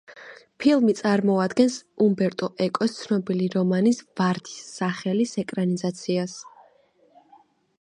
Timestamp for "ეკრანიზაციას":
5.45-6.35